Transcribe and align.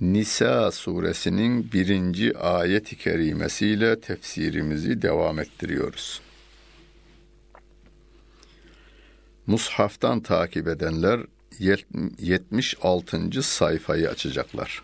Nisa 0.00 0.70
suresinin 0.70 1.72
birinci 1.72 2.38
ayet-i 2.38 2.96
kerimesiyle 2.98 4.00
tefsirimizi 4.00 5.02
devam 5.02 5.38
ettiriyoruz. 5.38 6.20
Mushaftan 9.46 10.20
takip 10.20 10.68
edenler 10.68 11.20
76. 11.58 13.42
sayfayı 13.42 14.08
açacaklar. 14.08 14.82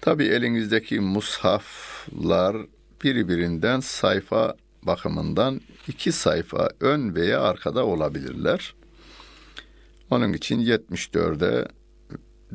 Tabi 0.00 0.24
elinizdeki 0.24 1.00
mushaflar 1.00 2.56
birbirinden 3.04 3.80
sayfa 3.80 4.56
bakımından 4.82 5.60
iki 5.88 6.12
sayfa 6.12 6.70
ön 6.80 7.14
veya 7.14 7.40
arkada 7.40 7.86
olabilirler. 7.86 8.74
Onun 10.10 10.32
için 10.32 10.60
74'e 10.60 11.68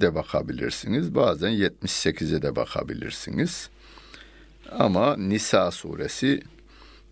de 0.02 0.16
bakabilirsiniz. 0.16 1.16
Bazen 1.16 1.52
78'e 1.52 2.42
de 2.42 2.56
bakabilirsiniz. 2.56 3.70
Ama 4.72 5.18
Nisa 5.18 5.72
suresi 5.72 6.42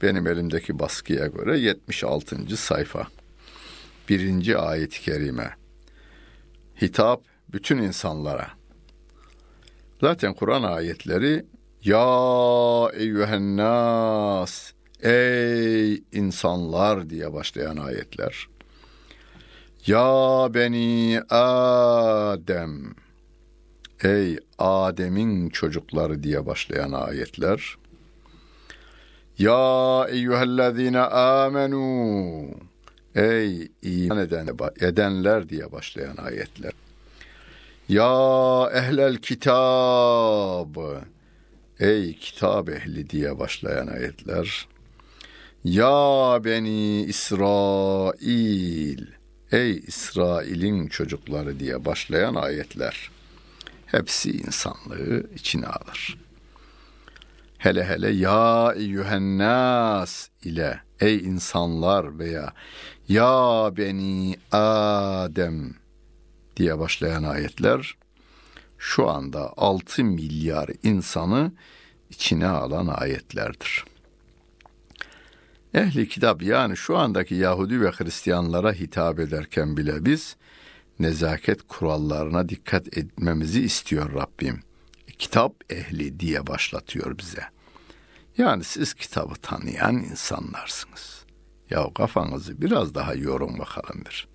benim 0.02 0.28
elimdeki 0.28 0.80
baskıya 0.80 1.28
göre 1.28 1.59
76. 1.59 2.58
sayfa. 2.58 3.08
Birinci 4.09 4.58
ayet-i 4.58 5.02
kerime. 5.02 5.56
Hitap 6.81 7.22
bütün 7.50 7.78
insanlara. 7.78 8.47
Zaten 10.02 10.34
Kur'an 10.34 10.64
ayetleri 10.64 11.45
Ya 11.84 12.90
eyyühennas 12.94 14.72
Ey 15.03 16.03
insanlar 16.12 17.09
diye 17.09 17.34
başlayan 17.34 17.78
ayetler. 17.78 18.47
Ya 19.88 20.54
beni 20.54 21.22
Adem 21.30 22.96
Ey 24.04 24.38
Adem'in 24.58 25.50
çocukları 25.50 26.24
diye 26.24 26.46
başlayan 26.46 26.92
ayetler. 26.92 27.76
Ya 29.38 30.08
eyyühellezine 30.10 31.00
amenu 31.00 32.50
Ey 33.16 33.72
iman 33.82 34.18
eden, 34.18 34.48
edenler 34.80 35.50
diye 35.50 35.72
başlayan 35.72 36.18
ayetler. 36.18 36.72
Ya 37.90 38.70
ehlel 38.74 39.18
kitab 39.18 40.76
Ey 41.80 42.14
kitap 42.14 42.70
ehli 42.70 43.10
diye 43.10 43.40
başlayan 43.40 43.88
ayetler. 43.88 44.68
Ya 45.64 46.40
beni 46.44 47.02
İsrail 47.02 49.17
Ey 49.52 49.84
İsrail'in 49.88 50.88
çocukları 50.88 51.59
diye 51.59 51.86
başlayan 51.86 52.36
ayetler. 52.36 53.12
Hepsi 53.86 54.31
insanlığı 54.31 55.23
içine 55.36 55.66
alır. 55.66 56.17
Hele 57.58 57.86
hele 57.86 58.09
ya 58.09 58.73
eyyühennas 58.78 60.28
ile 60.44 60.81
ey 61.00 61.18
insanlar 61.18 62.19
veya 62.19 62.53
ya 63.08 63.72
beni 63.78 64.35
Adem 64.52 65.75
diye 66.58 66.79
başlayan 66.79 67.24
ayetler 67.24 67.97
şu 68.78 69.09
anda 69.09 69.53
6 69.58 70.03
milyar 70.03 70.69
insanı 70.84 71.52
içine 72.09 72.47
alan 72.47 72.88
ayetlerdir. 72.88 73.85
Ehli 75.78 76.08
kitap 76.08 76.44
yani 76.44 76.78
şu 76.78 76.98
andaki 76.98 77.36
Yahudi 77.36 77.82
ve 77.82 77.92
Hristiyanlara 77.92 78.74
hitap 78.74 79.20
ederken 79.20 79.78
bile 79.78 80.06
biz 80.06 80.36
nezaket 81.00 81.68
kurallarına 81.68 82.50
dikkat 82.50 82.98
etmemizi 82.98 83.64
istiyor 83.64 84.14
Rabbim. 84.14 84.60
Kitap 85.18 85.54
ehli 85.70 86.20
diye 86.20 86.48
başlatıyor 86.48 87.18
bize. 87.18 87.44
Yani 88.38 88.64
siz 88.64 88.94
kitabı 88.94 89.36
tanıyan 89.36 89.96
insanlarsınız. 89.96 91.26
Ya 91.70 91.94
kafanızı 91.94 92.62
biraz 92.62 92.96
daha 92.96 93.14
yorun 93.14 93.59
bakalım 93.59 94.04
bir. 94.06 94.28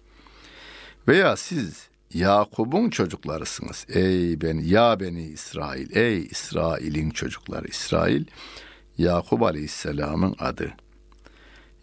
Veya 1.09 1.37
siz 1.37 1.89
Yakub'un 2.15 2.91
çocuklarısınız. 2.91 3.87
Ey 3.89 4.41
ben 4.41 4.59
ya 4.59 5.01
beni 5.01 5.23
İsrail. 5.23 5.97
Ey 5.97 6.25
İsrail'in 6.25 7.11
çocukları. 7.11 7.69
İsrail 7.69 8.25
Yakub 8.99 9.41
Aleyhisselam'ın 9.41 10.35
adı. 10.39 10.73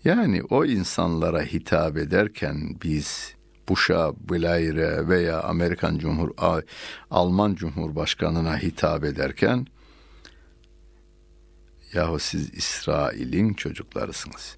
Yani 0.03 0.43
o 0.49 0.65
insanlara 0.65 1.41
hitap 1.41 1.97
ederken 1.97 2.77
biz 2.83 3.35
Bush'a, 3.69 4.13
Blair'e 4.29 5.07
veya 5.07 5.41
Amerikan 5.41 5.97
Cumhur 5.97 6.29
Alman 7.11 7.55
Cumhurbaşkanına 7.55 8.57
hitap 8.57 9.03
ederken 9.03 9.67
yahu 11.93 12.19
siz 12.19 12.53
İsrail'in 12.53 13.53
çocuklarısınız. 13.53 14.57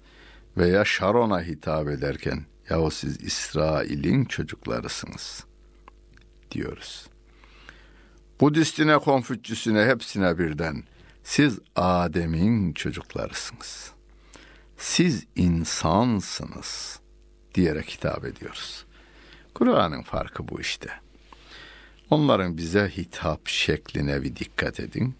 Veya 0.56 0.84
Sharon'a 0.84 1.42
hitap 1.42 1.88
ederken 1.88 2.44
yahu 2.70 2.90
siz 2.90 3.22
İsrail'in 3.22 4.24
çocuklarısınız 4.24 5.44
diyoruz. 6.50 7.06
Budistine, 8.40 8.98
Konfüçyüsüne 8.98 9.84
hepsine 9.84 10.38
birden 10.38 10.84
siz 11.22 11.58
Adem'in 11.76 12.72
çocuklarısınız. 12.72 13.92
Siz 14.82 15.26
insansınız 15.36 17.00
diyerek 17.54 17.90
hitap 17.90 18.24
ediyoruz. 18.24 18.84
Kur'an'ın 19.54 20.02
farkı 20.02 20.48
bu 20.48 20.60
işte. 20.60 20.88
Onların 22.10 22.56
bize 22.56 22.88
hitap 22.88 23.48
şekline 23.48 24.22
bir 24.22 24.36
dikkat 24.36 24.80
edin. 24.80 25.14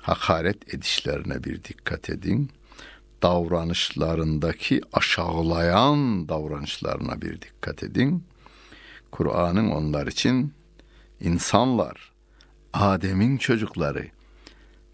Hakaret 0.00 0.74
edişlerine 0.74 1.44
bir 1.44 1.64
dikkat 1.64 2.10
edin. 2.10 2.50
Davranışlarındaki 3.22 4.80
aşağılayan 4.92 6.28
davranışlarına 6.28 7.22
bir 7.22 7.40
dikkat 7.40 7.82
edin. 7.82 8.24
Kur'an'ın 9.10 9.70
onlar 9.70 10.06
için 10.06 10.52
insanlar, 11.20 12.12
Adem'in 12.72 13.36
çocukları, 13.36 14.06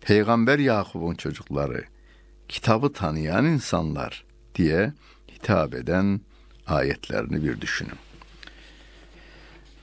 Peygamber 0.01 0.59
Yakub'un 0.59 1.15
çocukları, 1.15 1.85
kitabı 2.51 2.93
tanıyan 2.93 3.45
insanlar 3.45 4.25
diye 4.55 4.93
hitap 5.33 5.75
eden 5.75 6.21
ayetlerini 6.67 7.45
bir 7.45 7.61
düşünün. 7.61 7.99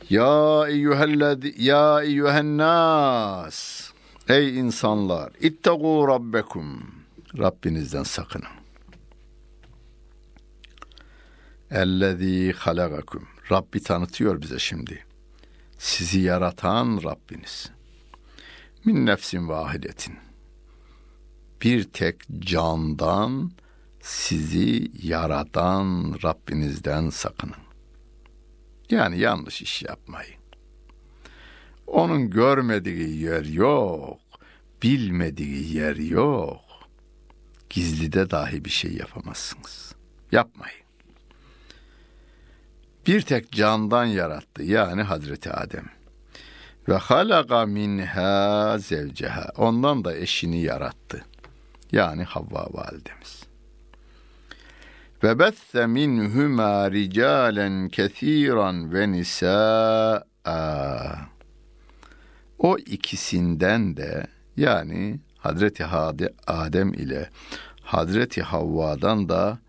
Ya 0.09 0.65
eyyühellezi 0.67 1.55
ya 1.57 2.01
eyyühennas 2.01 3.91
Ey 4.29 4.59
insanlar 4.59 5.31
ittegu 5.39 6.07
rabbekum 6.07 6.95
Rabbinizden 7.37 8.03
sakının. 8.03 8.47
Ellezî 11.71 12.53
halagakum 12.57 13.27
Rabbi 13.51 13.83
tanıtıyor 13.83 14.41
bize 14.41 14.59
şimdi. 14.59 15.05
Sizi 15.77 16.19
yaratan 16.19 17.03
Rabbiniz. 17.03 17.71
Min 18.85 19.05
nefsin 19.05 19.49
vahidetin. 19.49 20.26
Bir 21.61 21.83
tek 21.83 22.15
candan 22.39 23.51
sizi 24.01 24.91
yaratan 25.03 26.15
Rabbinizden 26.23 27.09
sakının. 27.09 27.55
Yani 28.89 29.19
yanlış 29.19 29.61
iş 29.61 29.83
yapmayın. 29.83 30.37
Onun 31.87 32.29
görmediği 32.29 33.23
yer 33.23 33.45
yok, 33.45 34.19
bilmediği 34.83 35.75
yer 35.75 35.95
yok. 35.95 36.61
Gizlide 37.69 38.29
dahi 38.29 38.65
bir 38.65 38.69
şey 38.69 38.93
yapamazsınız. 38.93 39.95
Yapmayın. 40.31 40.87
Bir 43.07 43.21
tek 43.21 43.51
candan 43.51 44.05
yarattı 44.05 44.63
yani 44.63 45.01
Hazreti 45.01 45.51
Adem. 45.51 45.89
Ve 46.89 46.95
halaka 46.95 47.65
minha 47.65 48.77
zevceha. 48.79 49.51
Ondan 49.57 50.05
da 50.05 50.15
eşini 50.15 50.61
yarattı. 50.61 51.25
Yani 51.91 52.23
Havva 52.23 52.67
validemiz. 52.71 53.43
Ve 55.23 55.39
besse 55.39 55.87
minhuma 55.87 56.91
ricalen 56.91 57.89
kesiran 57.89 58.93
ve 58.93 59.11
nisaa. 59.11 60.23
O 62.59 62.77
ikisinden 62.77 63.97
de 63.97 64.27
yani 64.57 65.19
Hazreti 65.37 65.85
Adem 66.47 66.93
ile 66.93 67.29
Hazreti 67.81 68.41
Havva'dan 68.41 69.29
da 69.29 69.59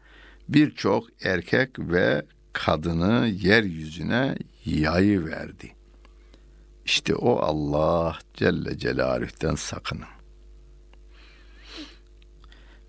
birçok 0.49 1.05
erkek 1.25 1.79
ve 1.79 2.23
kadını 2.53 3.27
yeryüzüne 3.27 4.37
yayı 4.65 5.27
verdi. 5.27 5.75
İşte 6.85 7.15
o 7.15 7.39
Allah 7.39 8.19
Celle 8.35 8.79
Celaluh'ten 8.79 9.55
sakının. 9.55 10.18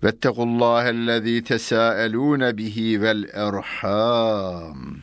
Vettegullâhellezî 0.04 1.44
tesâelûne 1.44 2.56
bihi 2.56 3.02
vel 3.02 3.24
erham. 3.32 4.96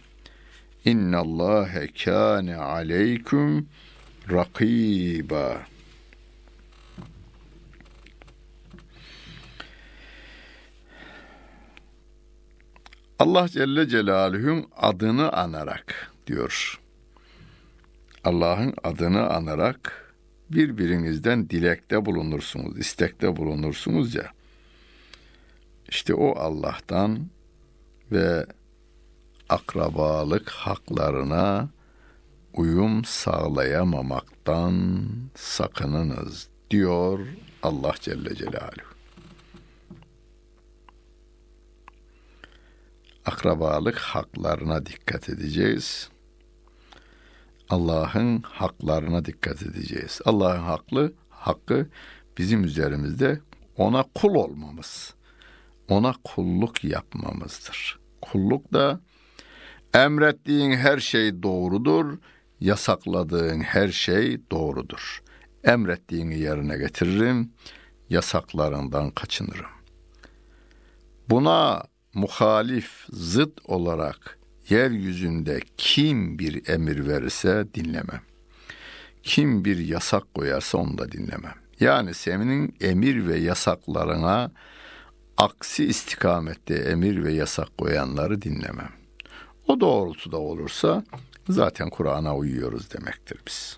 İnnallâhe 0.85 1.88
kâne 1.88 2.55
aleyküm 2.55 3.67
rakîbâ. 4.31 5.57
Allah 13.19 13.47
Celle 13.47 13.88
Celaluhu'nun 13.88 14.65
adını 14.77 15.33
anarak 15.33 16.11
diyor. 16.27 16.79
Allah'ın 18.23 18.73
adını 18.83 19.29
anarak 19.29 20.13
birbirinizden 20.49 21.49
dilekte 21.49 22.05
bulunursunuz, 22.05 22.79
istekte 22.79 23.35
bulunursunuz 23.35 24.15
ya. 24.15 24.37
İşte 25.89 26.13
o 26.13 26.39
Allah'tan 26.39 27.28
ve 28.12 28.45
akrabalık 29.50 30.50
haklarına 30.50 31.69
uyum 32.54 33.06
sağlayamamaktan 33.06 35.06
sakınınız 35.36 36.48
diyor 36.69 37.19
Allah 37.63 37.94
Celle 38.00 38.36
Celaluhu. 38.36 38.98
Akrabalık 43.25 43.98
haklarına 43.98 44.86
dikkat 44.86 45.30
edeceğiz. 45.30 46.10
Allah'ın 47.69 48.42
haklarına 48.42 49.25
dikkat 49.25 49.63
edeceğiz. 49.63 50.19
Allah'ın 50.25 50.60
haklı 50.60 51.13
hakkı 51.30 51.88
bizim 52.38 52.63
üzerimizde 52.63 53.42
ona 53.78 54.06
kul 54.16 54.36
olmamız. 54.36 55.17
Ona 55.89 56.13
kulluk 56.24 56.84
yapmamızdır. 56.84 58.00
Kulluk 58.22 58.74
da 58.74 59.01
emrettiğin 59.94 60.72
her 60.72 61.00
şey 61.00 61.44
doğrudur, 61.44 62.18
yasakladığın 62.60 63.60
her 63.60 63.88
şey 63.88 64.42
doğrudur. 64.51 65.24
Emrettiğini 65.63 66.39
yerine 66.39 66.78
getiririm, 66.78 67.51
yasaklarından 68.10 69.12
kaçınırım. 69.12 69.78
Buna 71.30 71.84
muhalif, 72.13 73.06
zıt 73.10 73.60
olarak 73.66 74.40
yeryüzünde 74.69 75.60
kim 75.78 76.40
bir 76.40 76.69
emir 76.69 77.07
verirse 77.07 77.68
dinlemem. 77.74 78.22
Kim 79.24 79.66
bir 79.66 79.78
yasak 79.78 80.33
koyarsa 80.33 80.78
onu 80.78 80.98
da 80.98 81.12
dinlemem. 81.12 81.56
Yani 81.80 82.13
senin 82.13 82.75
emir 82.81 83.28
ve 83.28 83.38
yasaklarına 83.38 84.51
aksi 85.38 85.86
istikamette 85.86 86.75
emir 86.75 87.24
ve 87.24 87.34
yasak 87.34 87.78
koyanları 87.78 88.42
dinlemem. 88.42 88.92
O 89.68 89.80
doğrultuda 89.80 90.38
olursa 90.38 91.04
zaten 91.50 91.89
Kur'an'a 91.89 92.36
uyuyoruz 92.36 92.94
demektir 92.94 93.39
biz. 93.48 93.78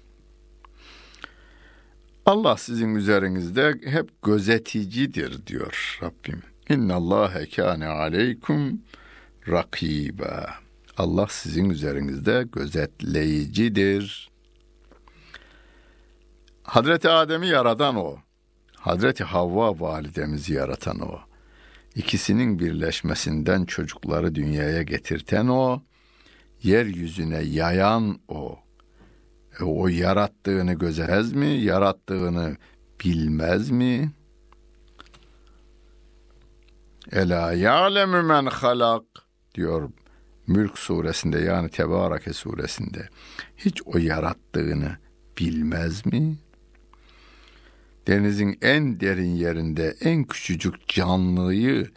Allah 2.26 2.58
sizin 2.58 2.96
üzerinizde 2.96 3.74
hep 3.86 4.22
gözeticidir 4.22 5.48
diyor 5.48 6.00
Rabbim. 6.02 6.42
İnna 6.70 6.96
Allahe 6.96 7.50
kâne 7.50 7.88
aleykum 7.88 8.82
rakiba. 9.48 10.50
Allah 10.98 11.28
sizin 11.30 11.70
üzerinizde 11.70 12.46
gözetleyicidir. 12.52 14.30
Hazreti 16.64 17.10
Adem'i 17.10 17.48
yaradan 17.48 17.96
o. 17.96 18.18
Hazreti 18.76 19.24
Havva 19.24 19.80
validemizi 19.80 20.54
yaratan 20.54 21.00
o. 21.00 21.29
İkisinin 22.00 22.60
birleşmesinden 22.60 23.66
çocukları 23.66 24.36
dünyaya 24.36 24.82
getirten 24.84 25.48
o. 25.48 25.82
Yeryüzüne 26.64 27.42
yayan 27.42 28.20
o. 28.28 28.60
E, 29.60 29.64
o 29.64 29.88
yarattığını 29.88 30.74
gözemez 30.74 31.34
mi? 31.34 31.46
Yarattığını 31.46 32.58
bilmez 33.06 33.70
mi? 33.70 34.12
Ela 37.12 37.54
ya'lemu 37.54 38.24
men 38.24 38.46
halak 38.46 39.04
diyor 39.56 39.90
Mülk 40.48 40.80
suresinde 40.80 41.40
yani 41.40 41.70
Tebareke 41.70 42.34
suresinde. 42.34 43.10
Hiç 43.58 43.82
o 43.86 43.98
yarattığını 43.98 44.98
bilmez 45.40 46.06
mi? 46.06 46.38
Denizin 48.10 48.58
en 48.62 49.00
derin 49.00 49.36
yerinde 49.36 49.96
en 50.02 50.24
küçücük 50.24 50.88
canlıyı 50.88 51.90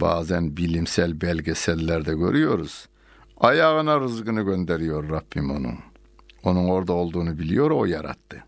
bazen 0.00 0.56
bilimsel 0.56 1.20
belgesellerde 1.20 2.14
görüyoruz. 2.14 2.88
Ayağına 3.36 4.00
rızkını 4.00 4.42
gönderiyor 4.42 5.10
Rabbim 5.10 5.50
onun. 5.50 5.78
Onun 6.42 6.68
orada 6.68 6.92
olduğunu 6.92 7.38
biliyor, 7.38 7.70
o 7.70 7.84
yarattı. 7.84 8.44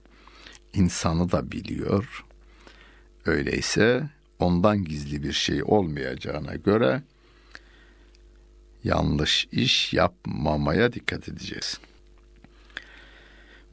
İnsanı 0.75 1.33
da 1.33 1.53
biliyor. 1.53 2.25
Öyleyse 3.27 4.11
ondan 4.39 4.85
gizli 4.85 5.23
bir 5.23 5.33
şey 5.33 5.63
olmayacağına 5.63 6.55
göre 6.55 7.03
yanlış 8.85 9.49
iş 9.53 9.93
yapmamaya 9.93 10.93
dikkat 10.93 11.29
edeceğiz. 11.29 11.81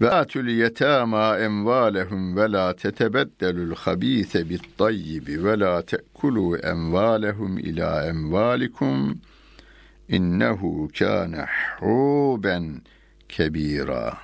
Ve 0.01 0.09
atül 0.09 0.47
yetama 0.47 1.39
emvalehum 1.39 2.35
ve 2.37 2.51
la 2.51 2.75
tetebeddelul 2.75 3.75
habise 3.75 4.49
bit 4.49 4.77
tayyibi 4.77 5.43
ve 5.43 5.59
la 5.59 5.81
te'kulu 5.81 6.57
emvalehum 6.57 7.57
ila 7.57 8.07
emvalikum 8.07 9.21
innehu 10.09 10.89
kâne 10.99 11.45
huben 11.79 12.81
kebira. 13.29 14.17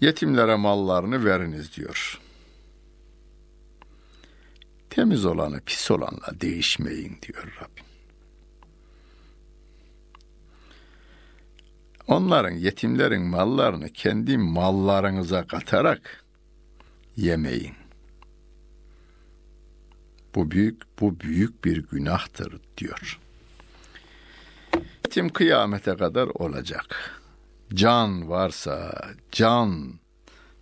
Yetimlere 0.00 0.56
mallarını 0.56 1.24
veriniz 1.24 1.76
diyor. 1.76 2.20
Temiz 4.90 5.24
olanı 5.24 5.60
pis 5.60 5.90
olanla 5.90 6.40
değişmeyin 6.40 7.18
diyor 7.22 7.58
Rabbim. 7.60 7.87
Onların 12.08 12.50
yetimlerin 12.50 13.22
mallarını 13.22 13.88
kendi 13.88 14.38
mallarınıza 14.38 15.46
katarak 15.46 16.24
yemeyin. 17.16 17.74
Bu 20.34 20.50
büyük 20.50 20.82
bu 21.00 21.20
büyük 21.20 21.64
bir 21.64 21.76
günahtır 21.88 22.60
diyor. 22.78 23.18
Yetim 25.04 25.28
kıyamete 25.28 25.96
kadar 25.96 26.26
olacak. 26.26 27.20
Can 27.74 28.28
varsa 28.28 29.04
can 29.32 29.92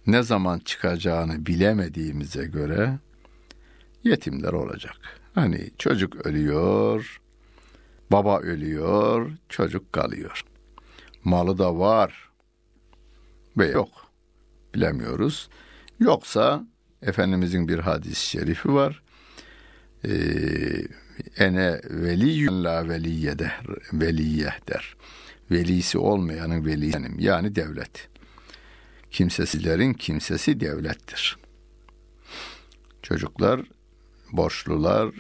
ne 0.06 0.22
zaman 0.22 0.58
çıkacağını 0.58 1.46
bilemediğimize 1.46 2.44
göre 2.44 2.98
yetimler 4.04 4.52
olacak. 4.52 4.96
Hani 5.34 5.70
çocuk 5.78 6.26
ölüyor, 6.26 7.20
baba 8.10 8.40
ölüyor, 8.40 9.32
çocuk 9.48 9.92
kalıyor. 9.92 10.44
Malı 11.26 11.59
da 11.59 11.78
var 11.78 12.30
ve 13.56 13.66
yok. 13.66 13.88
Bilemiyoruz. 14.75 15.49
Yoksa 16.00 16.66
Efendimizin 17.02 17.68
bir 17.68 17.78
hadis-i 17.78 18.26
şerifi 18.26 18.75
var. 18.75 19.02
Ee, 20.04 20.11
ene 21.37 21.80
veliyyün 21.85 22.64
la 22.64 22.88
veliye 22.88 23.38
der, 23.38 23.61
veliye 23.92 24.54
der. 24.68 24.97
Velisi 25.50 25.99
olmayanın 25.99 26.66
velisi 26.66 26.99
yani 27.18 27.54
devlet. 27.54 28.09
Kimsesizlerin 29.11 29.92
kimsesi 29.92 30.61
devlettir. 30.61 31.37
Çocuklar 33.02 33.61
borçlular, 34.33 35.14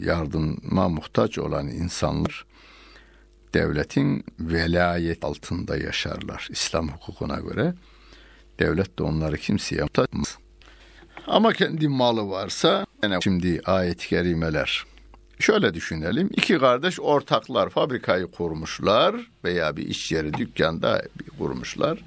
yardıma 0.00 0.88
muhtaç 0.88 1.38
olan 1.38 1.68
insanlar 1.68 2.46
devletin 3.54 4.24
velayet 4.40 5.24
altında 5.24 5.76
yaşarlar 5.76 6.48
İslam 6.50 6.88
hukukuna 6.88 7.36
göre. 7.36 7.74
Devlet 8.58 8.98
de 8.98 9.02
onları 9.02 9.36
kimseye 9.36 9.82
muhtaç 9.82 10.08
Ama 11.26 11.52
kendi 11.52 11.88
malı 11.88 12.28
varsa 12.30 12.86
yani 13.02 13.18
şimdi 13.22 13.60
ayet-i 13.64 14.08
kerimeler 14.08 14.84
Şöyle 15.42 15.74
düşünelim. 15.74 16.30
iki 16.32 16.58
kardeş 16.58 17.00
ortaklar 17.00 17.70
fabrikayı 17.70 18.26
kurmuşlar 18.26 19.30
veya 19.44 19.76
bir 19.76 19.86
iş 19.86 20.12
yeri 20.12 20.34
dükkanda 20.34 21.02
kurmuşlar. 21.38 21.98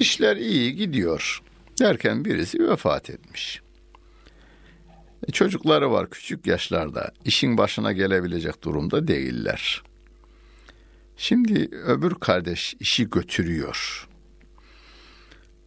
İşler 0.00 0.36
iyi 0.36 0.76
gidiyor. 0.76 1.42
Derken 1.80 2.24
birisi 2.24 2.68
vefat 2.68 3.10
etmiş. 3.10 3.60
E, 5.28 5.32
çocukları 5.32 5.92
var 5.92 6.10
küçük 6.10 6.46
yaşlarda. 6.46 7.12
işin 7.24 7.58
başına 7.58 7.92
gelebilecek 7.92 8.64
durumda 8.64 9.08
değiller. 9.08 9.82
Şimdi 11.22 11.68
öbür 11.72 12.14
kardeş 12.14 12.74
işi 12.80 13.10
götürüyor. 13.10 14.08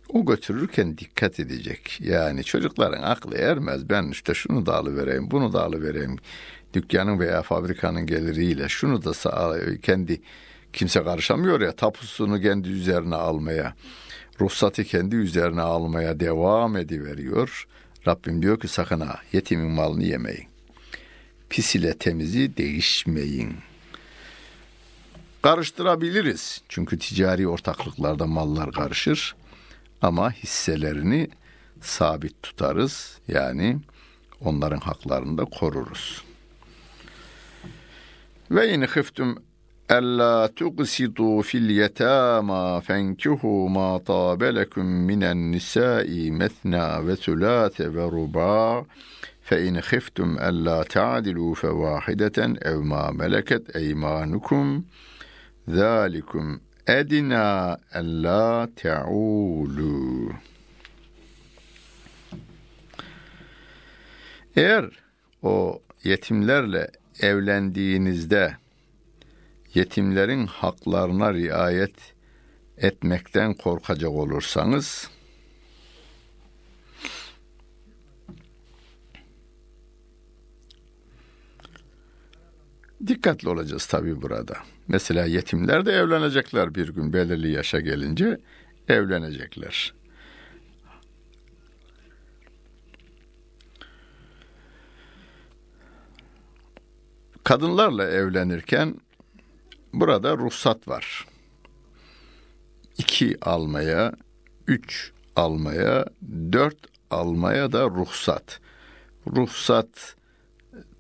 O 0.09 0.25
götürürken 0.25 0.97
dikkat 0.97 1.39
edecek. 1.39 1.99
Yani 2.01 2.43
çocukların 2.43 3.03
aklı 3.03 3.37
ermez. 3.37 3.89
Ben 3.89 4.07
işte 4.07 4.33
şunu 4.33 4.65
da 4.65 4.75
alıvereyim, 4.75 5.31
bunu 5.31 5.53
da 5.53 5.63
alıvereyim. 5.63 6.15
Dükkanın 6.73 7.19
veya 7.19 7.41
fabrikanın 7.41 8.05
geliriyle 8.05 8.69
şunu 8.69 9.03
da 9.03 9.13
sağ, 9.13 9.55
kendi 9.81 10.21
kimse 10.73 11.03
karışamıyor 11.03 11.61
ya 11.61 11.75
tapusunu 11.75 12.41
kendi 12.41 12.69
üzerine 12.69 13.15
almaya, 13.15 13.75
ruhsatı 14.41 14.83
kendi 14.83 15.15
üzerine 15.15 15.61
almaya 15.61 16.19
devam 16.19 16.77
ediveriyor. 16.77 17.67
Rabbim 18.07 18.41
diyor 18.41 18.59
ki 18.59 18.67
sakın 18.67 18.99
ha 18.99 19.19
yetimin 19.33 19.71
malını 19.71 20.03
yemeyin. 20.03 20.47
Pis 21.49 21.75
ile 21.75 21.97
temizi 21.97 22.57
değişmeyin 22.57 23.53
Karıştırabiliriz. 25.42 26.62
Çünkü 26.68 26.98
ticari 26.98 27.48
ortaklıklarda 27.48 28.26
mallar 28.26 28.72
karışır. 28.72 29.34
Ama 30.02 30.32
hisselerini 30.32 31.28
sabit 31.80 32.42
tutarız. 32.42 33.18
Yani 33.28 33.78
onların 34.40 34.80
haklarını 34.80 35.38
da 35.38 35.44
koruruz. 35.44 36.22
Ve 38.50 38.74
in 38.74 38.82
hıftum 38.82 39.38
ألا 39.90 40.46
تقسطوا 40.46 41.42
في 41.42 41.58
اليتامى 41.58 42.80
فانكحوا 42.86 43.68
ما 43.68 43.98
طاب 43.98 44.42
لكم 44.42 44.86
من 44.86 45.22
النساء 45.22 46.30
مثنى 46.30 46.96
وثلاث 46.98 47.80
ورباع 47.80 48.86
فإن 49.42 49.80
خفتم 49.80 50.38
ألا 50.38 50.82
تعدلوا 50.82 51.54
فواحدة 51.54 52.38
أو 52.38 52.82
ما 52.82 53.10
ملكت 53.10 53.76
أيمانكم 53.76 54.82
Zalikum 55.67 56.61
edina 56.87 57.77
ella 57.93 58.69
te'ulu. 58.75 60.31
Eğer 64.55 64.85
o 65.43 65.81
yetimlerle 66.03 66.91
evlendiğinizde 67.19 68.57
yetimlerin 69.73 70.47
haklarına 70.47 71.33
riayet 71.33 72.13
etmekten 72.77 73.53
korkacak 73.53 74.11
olursanız 74.11 75.09
dikkatli 83.07 83.49
olacağız 83.49 83.85
tabii 83.85 84.21
burada. 84.21 84.57
Mesela 84.87 85.25
yetimler 85.25 85.85
de 85.85 85.91
evlenecekler 85.91 86.75
bir 86.75 86.89
gün 86.89 87.13
belirli 87.13 87.51
yaşa 87.51 87.79
gelince 87.79 88.37
evlenecekler. 88.87 89.93
Kadınlarla 97.43 98.09
evlenirken 98.09 98.95
Burada 99.93 100.37
ruhsat 100.37 100.87
var. 100.87 101.27
İki 102.97 103.37
almaya, 103.41 104.13
üç 104.67 105.11
almaya, 105.35 106.05
dört 106.51 106.77
almaya 107.09 107.71
da 107.71 107.85
ruhsat. 109.27 110.15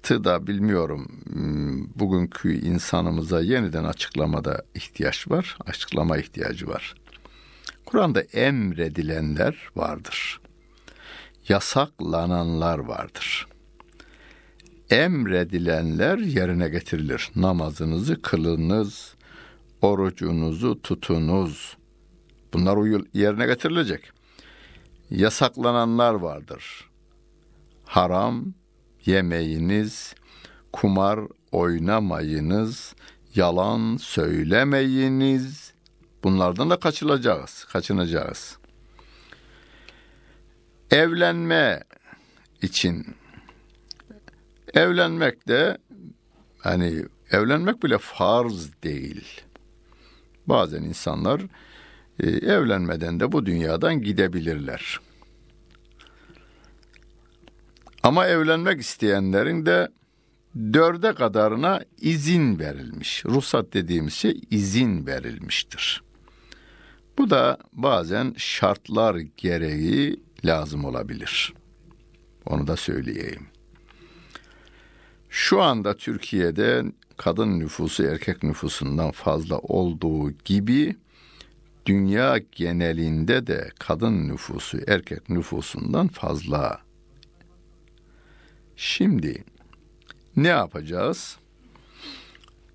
Ruhsatı 0.03 0.23
da 0.23 0.47
bilmiyorum 0.47 1.07
hmm, 1.33 1.85
bugünkü 1.95 2.53
insanımıza 2.53 3.41
yeniden 3.41 3.83
açıklamada 3.83 4.63
ihtiyaç 4.75 5.31
var, 5.31 5.57
açıklama 5.65 6.17
ihtiyacı 6.17 6.67
var. 6.67 6.93
Kur'an'da 7.85 8.21
emredilenler 8.21 9.69
vardır. 9.75 10.41
Yasaklananlar 11.49 12.79
vardır 12.79 13.47
emredilenler 14.89 16.17
yerine 16.17 16.69
getirilir. 16.69 17.31
Namazınızı 17.35 18.21
kılınız, 18.21 19.15
orucunuzu 19.81 20.81
tutunuz. 20.81 21.77
Bunlar 22.53 22.77
yerine 23.13 23.45
getirilecek. 23.45 24.11
Yasaklananlar 25.09 26.13
vardır. 26.13 26.89
Haram 27.85 28.53
yemeyiniz, 29.05 30.15
kumar 30.73 31.19
oynamayınız, 31.51 32.95
yalan 33.35 33.97
söylemeyiniz. 33.97 35.73
Bunlardan 36.23 36.69
da 36.69 36.79
kaçılacağız, 36.79 37.65
kaçınacağız. 37.65 38.57
Evlenme 40.91 41.83
için 42.61 43.15
Evlenmek 44.73 45.47
de 45.47 45.77
hani 46.59 47.05
evlenmek 47.31 47.83
bile 47.83 47.97
farz 47.97 48.83
değil. 48.83 49.41
Bazen 50.47 50.83
insanlar 50.83 51.41
e, 52.19 52.29
evlenmeden 52.29 53.19
de 53.19 53.31
bu 53.31 53.45
dünyadan 53.45 54.01
gidebilirler. 54.01 54.99
Ama 58.03 58.27
evlenmek 58.27 58.81
isteyenlerin 58.81 59.65
de 59.65 59.89
dörde 60.73 61.15
kadarına 61.15 61.81
izin 62.01 62.59
verilmiş. 62.59 63.25
Ruhsat 63.25 63.73
dediğimiz 63.73 64.13
şey 64.13 64.41
izin 64.51 65.07
verilmiştir. 65.07 66.03
Bu 67.17 67.29
da 67.29 67.57
bazen 67.73 68.33
şartlar 68.37 69.15
gereği 69.37 70.19
lazım 70.45 70.85
olabilir. 70.85 71.53
Onu 72.45 72.67
da 72.67 72.75
söyleyeyim. 72.75 73.47
Şu 75.29 75.61
anda 75.61 75.97
Türkiye'de 75.97 76.83
kadın 77.17 77.59
nüfusu 77.59 78.03
erkek 78.03 78.43
nüfusundan 78.43 79.11
fazla 79.11 79.57
olduğu 79.57 80.31
gibi 80.31 80.95
dünya 81.85 82.37
genelinde 82.51 83.47
de 83.47 83.71
kadın 83.79 84.27
nüfusu 84.27 84.77
erkek 84.87 85.29
nüfusundan 85.29 86.07
fazla. 86.07 86.82
Şimdi 88.75 89.43
ne 90.35 90.47
yapacağız? 90.47 91.37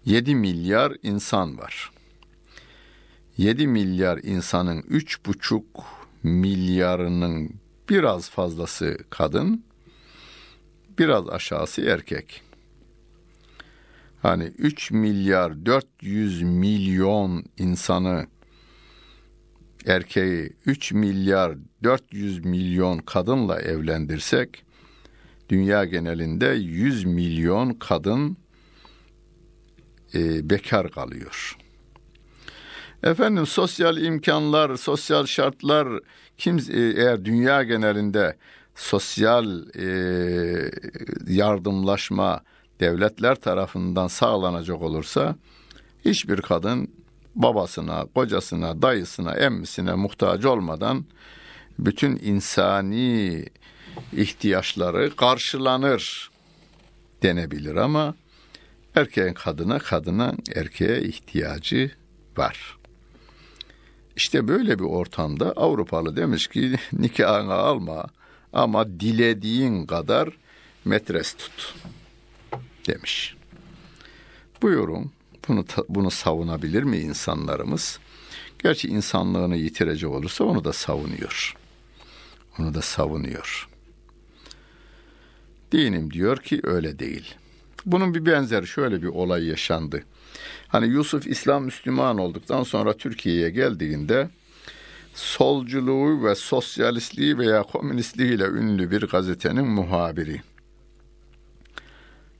7 0.05 0.35
milyar 0.35 0.93
insan 1.03 1.59
var. 1.59 1.91
7 3.37 3.67
milyar 3.67 4.19
insanın 4.23 4.83
3,5 4.83 5.63
milyarının 6.23 7.51
biraz 7.89 8.31
fazlası 8.31 8.99
kadın, 9.11 9.65
biraz 10.99 11.29
aşağısı 11.29 11.83
erkek 11.83 12.43
hani 14.23 14.45
3 14.45 14.91
milyar 14.91 15.67
400 15.67 16.43
milyon 16.43 17.45
insanı 17.59 18.27
erkeği 19.87 20.53
3 20.67 20.93
milyar 20.93 21.57
400 21.83 22.45
milyon 22.45 22.99
kadınla 22.99 23.61
evlendirsek 23.61 24.65
dünya 25.49 25.85
genelinde 25.85 26.47
100 26.47 27.05
milyon 27.05 27.73
kadın 27.73 28.37
e, 30.15 30.51
bekar 30.51 30.91
kalıyor. 30.91 31.57
Efendim 33.03 33.47
sosyal 33.47 33.97
imkanlar, 33.97 34.77
sosyal 34.77 35.27
şartlar 35.27 35.89
kim 36.39 36.59
e, 36.59 36.81
eğer 36.81 37.25
dünya 37.25 37.63
genelinde 37.63 38.37
sosyal 38.75 39.63
e, 39.77 39.87
yardımlaşma 41.29 42.41
devletler 42.81 43.35
tarafından 43.35 44.07
sağlanacak 44.07 44.83
olursa 44.83 45.37
hiçbir 46.05 46.41
kadın 46.41 46.91
babasına, 47.35 48.07
kocasına, 48.15 48.83
dayısına, 48.83 49.35
emmisine 49.35 49.95
muhtaç 49.95 50.45
olmadan 50.45 51.05
bütün 51.79 52.17
insani 52.23 53.45
ihtiyaçları 54.13 55.17
karşılanır 55.17 56.31
denebilir 57.23 57.77
ama 57.77 58.15
erkeğin 58.95 59.35
kadına, 59.35 59.79
kadına 59.79 60.35
erkeğe 60.55 61.03
ihtiyacı 61.03 61.91
var. 62.37 62.79
İşte 64.17 64.49
böyle 64.49 64.79
bir 64.79 64.85
ortamda 64.85 65.53
Avrupalı 65.53 66.17
demiş 66.17 66.49
ki 66.49 66.77
nikahını 66.93 67.55
alma 67.55 68.07
ama 68.53 69.01
dilediğin 69.01 69.87
kadar 69.87 70.29
metres 70.85 71.35
tut 71.35 71.75
demiş. 72.87 73.37
Bu 74.63 74.71
yorum 74.71 75.13
bunu 75.49 75.65
bunu 75.89 76.11
savunabilir 76.11 76.83
mi 76.83 76.99
insanlarımız? 76.99 77.99
Gerçi 78.63 78.89
insanlığını 78.89 79.57
yitirecek 79.57 80.11
olursa 80.11 80.45
onu 80.45 80.65
da 80.65 80.73
savunuyor. 80.73 81.57
Onu 82.59 82.75
da 82.75 82.83
savunuyor. 82.83 83.69
Dinim 85.73 86.11
diyor 86.13 86.37
ki 86.37 86.61
öyle 86.65 86.99
değil. 86.99 87.35
Bunun 87.87 88.15
bir 88.15 88.27
benzeri 88.27 88.67
şöyle 88.67 89.03
bir 89.03 89.07
olay 89.07 89.45
yaşandı. 89.45 90.03
Hani 90.69 90.87
Yusuf 90.87 91.27
İslam 91.27 91.65
Müslüman 91.65 92.19
olduktan 92.19 92.63
sonra 92.63 92.97
Türkiye'ye 92.97 93.51
geldiğinde 93.51 94.31
solculuğu 95.15 96.25
ve 96.25 96.35
sosyalistliği 96.35 97.39
veya 97.39 97.63
komünistliğiyle 97.63 98.45
ünlü 98.45 98.91
bir 98.91 99.03
gazetenin 99.03 99.67
muhabiri 99.67 100.43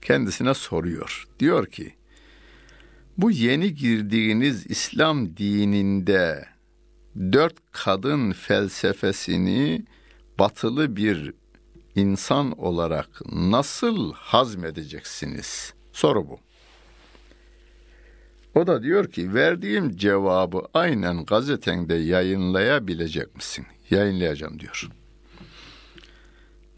kendisine 0.03 0.55
soruyor. 0.55 1.29
Diyor 1.39 1.67
ki, 1.67 1.95
bu 3.19 3.31
yeni 3.31 3.75
girdiğiniz 3.75 4.67
İslam 4.67 5.37
dininde 5.37 6.45
dört 7.17 7.55
kadın 7.73 8.33
felsefesini 8.33 9.85
batılı 10.39 10.97
bir 10.97 11.33
insan 11.99 12.61
olarak 12.61 13.09
nasıl 13.33 14.13
hazmedeceksiniz? 14.13 15.75
Soru 15.93 16.29
bu. 16.29 16.39
O 18.55 18.67
da 18.67 18.83
diyor 18.83 19.11
ki 19.13 19.35
verdiğim 19.35 19.97
cevabı 19.97 20.63
aynen 20.75 21.25
gazetende 21.25 21.95
yayınlayabilecek 21.95 23.37
misin? 23.37 23.67
Yayınlayacağım 23.91 24.61
diyor. 24.61 24.89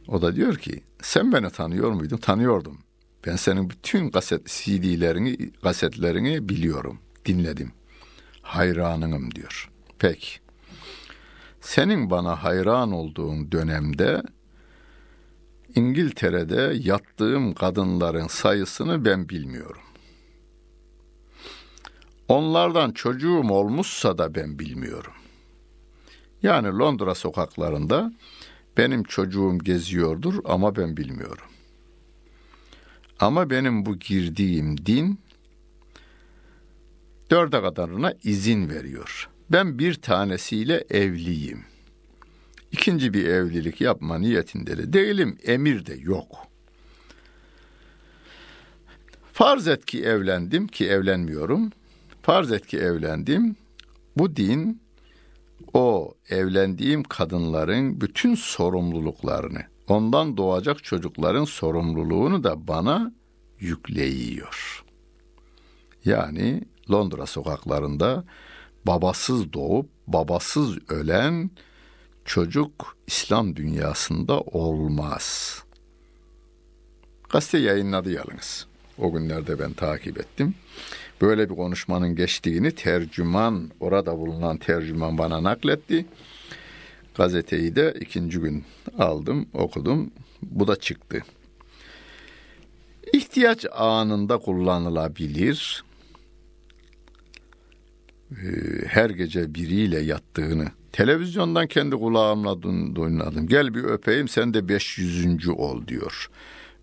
O 0.09 0.23
da 0.23 0.37
diyor 0.37 0.57
ki 0.57 0.83
sen 1.03 1.33
beni 1.33 1.51
tanıyor 1.51 1.93
muydun? 1.93 2.17
Tanıyordum. 2.17 2.79
Ben 3.27 3.37
senin 3.37 3.71
bütün 3.71 4.11
kaset 4.11 4.47
CD'lerini, 4.47 5.53
kasetlerini 5.53 6.49
biliyorum. 6.49 6.99
Dinledim. 7.27 7.73
Hayranınım 8.43 9.35
diyor. 9.35 9.71
Peki. 9.99 10.31
Senin 11.61 12.11
bana 12.11 12.45
hayran 12.45 12.93
olduğun 12.93 13.53
dönemde 13.53 14.23
İngiltere'de 15.75 16.75
yattığım 16.81 17.55
kadınların 17.55 18.27
sayısını 18.27 19.05
ben 19.05 19.29
bilmiyorum. 19.29 19.83
Onlardan 22.29 22.91
çocuğum 22.93 23.51
olmuşsa 23.51 24.19
da 24.19 24.35
ben 24.35 24.59
bilmiyorum. 24.59 25.13
Yani 26.43 26.79
Londra 26.79 27.15
sokaklarında 27.15 28.13
benim 28.77 29.03
çocuğum 29.03 29.59
geziyordur 29.59 30.35
ama 30.45 30.77
ben 30.77 30.97
bilmiyorum. 30.97 31.47
Ama 33.21 33.51
benim 33.51 33.87
bu 33.87 33.99
girdiğim 33.99 34.87
din 34.87 35.21
dörde 37.31 37.61
kadarına 37.61 38.15
izin 38.25 38.71
veriyor. 38.71 39.29
Ben 39.51 39.79
bir 39.79 39.95
tanesiyle 39.95 40.85
evliyim. 40.91 41.65
İkinci 42.73 43.15
bir 43.15 43.25
evlilik 43.25 43.81
yapma 43.81 44.19
niyetinde 44.19 44.79
de 44.79 44.93
değilim, 44.93 45.39
emir 45.45 45.87
de 45.87 45.95
yok. 45.95 46.47
Farz 49.33 49.69
et 49.69 49.87
ki 49.87 50.03
evlendim 50.05 50.67
ki 50.67 50.89
evlenmiyorum. 50.89 51.71
Farz 52.23 52.53
et 52.53 52.67
ki 52.67 52.79
evlendim. 52.79 53.57
Bu 54.17 54.37
din 54.37 54.83
o 55.75 56.15
evlendiğim 56.29 57.03
kadınların 57.03 58.01
bütün 58.01 58.35
sorumluluklarını, 58.35 59.63
ondan 59.89 60.37
doğacak 60.37 60.85
çocukların 60.85 61.45
sorumluluğunu 61.45 62.45
da 62.45 62.69
bana 62.69 63.13
yükleyiyor. 63.59 64.85
Yani 66.05 66.65
Londra 66.91 67.27
sokaklarında 67.27 68.25
babasız 68.87 69.53
doğup 69.53 69.89
babasız 70.07 70.79
ölen 70.89 71.51
çocuk 72.31 72.97
İslam 73.07 73.57
dünyasında 73.57 74.41
olmaz. 74.41 75.57
Gazete 77.31 77.59
yayınladı 77.59 78.13
yalnız. 78.13 78.67
O 78.99 79.13
günlerde 79.13 79.59
ben 79.59 79.73
takip 79.73 80.19
ettim. 80.19 80.55
Böyle 81.21 81.51
bir 81.51 81.57
konuşmanın 81.57 82.17
geçtiğini 82.17 82.75
tercüman, 82.75 83.71
orada 83.81 84.19
bulunan 84.19 84.57
tercüman 84.57 85.19
bana 85.19 85.43
nakletti. 85.43 86.07
Gazeteyi 87.15 87.77
de 87.77 87.95
ikinci 88.01 88.39
gün 88.39 88.65
aldım, 88.99 89.47
okudum. 89.55 90.11
Bu 90.43 90.69
da 90.69 90.77
çıktı. 90.77 91.23
İhtiyaç 93.13 93.67
anında 93.73 94.39
kullanılabilir. 94.39 95.85
Ee, 98.31 98.37
her 98.87 99.11
gece 99.11 99.55
biriyle 99.55 100.01
yattığını 100.01 100.80
televizyondan 100.93 101.67
kendi 101.67 101.97
kulağımla 101.97 102.63
duynadım. 102.95 103.47
Gel 103.47 103.75
bir 103.75 103.85
öpeyim 103.85 104.29
sen 104.29 104.55
de 104.55 104.69
500. 104.69 105.49
ol 105.49 105.87
diyor. 105.87 106.31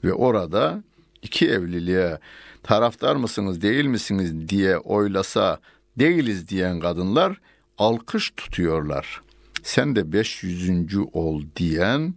Ve 0.03 0.13
orada 0.13 0.83
iki 1.21 1.49
evliliğe 1.49 2.19
taraftar 2.63 3.15
mısınız 3.15 3.61
değil 3.61 3.85
misiniz 3.85 4.49
diye 4.49 4.77
oylasa 4.77 5.59
değiliz 5.99 6.49
diyen 6.49 6.79
kadınlar 6.79 7.41
alkış 7.77 8.31
tutuyorlar. 8.37 9.21
Sen 9.63 9.95
de 9.95 10.11
500. 10.11 10.95
ol 11.13 11.43
diyen 11.55 12.13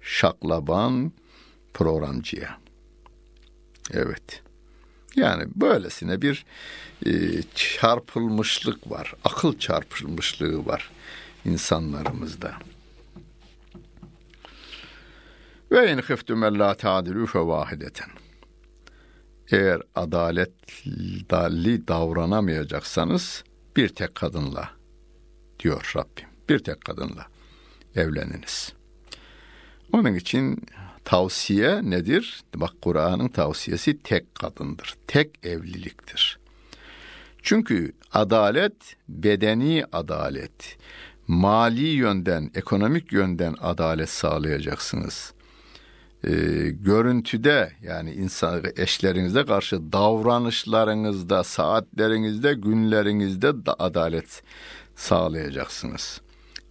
şaklaban 0.00 1.12
programcıya. 1.74 2.58
Evet. 3.92 4.42
Yani 5.16 5.44
böylesine 5.56 6.22
bir 6.22 6.44
e, 7.06 7.10
çarpılmışlık 7.54 8.90
var. 8.90 9.14
Akıl 9.24 9.58
çarpılmışlığı 9.58 10.66
var 10.66 10.90
insanlarımızda. 11.44 12.54
Ve 15.70 15.92
in 15.92 16.00
khiftum 16.00 16.42
alla 16.42 16.74
ta'dilu 16.74 17.26
fevahideten. 17.26 18.08
Eğer 19.50 19.82
adaletli 19.94 21.88
davranamayacaksanız 21.88 23.44
bir 23.76 23.88
tek 23.88 24.14
kadınla 24.14 24.70
diyor 25.60 25.92
Rabbim. 25.96 26.28
Bir 26.48 26.58
tek 26.58 26.84
kadınla 26.84 27.26
evleniniz. 27.96 28.72
Onun 29.92 30.14
için 30.14 30.62
tavsiye 31.04 31.90
nedir? 31.90 32.42
Bak 32.54 32.72
Kur'an'ın 32.82 33.28
tavsiyesi 33.28 34.02
tek 34.02 34.34
kadındır. 34.34 34.94
Tek 35.06 35.46
evliliktir. 35.46 36.38
Çünkü 37.42 37.92
adalet 38.12 38.96
bedeni 39.08 39.84
adalet. 39.92 40.78
Mali 41.28 41.86
yönden, 41.86 42.50
ekonomik 42.54 43.12
yönden 43.12 43.54
adalet 43.60 44.08
sağlayacaksınız 44.08 45.32
e, 46.24 46.30
görüntüde 46.70 47.72
yani 47.82 48.12
insan 48.12 48.62
eşlerinize 48.76 49.44
karşı 49.44 49.92
davranışlarınızda, 49.92 51.44
saatlerinizde, 51.44 52.54
günlerinizde 52.54 53.66
da 53.66 53.76
adalet 53.78 54.42
sağlayacaksınız. 54.96 56.20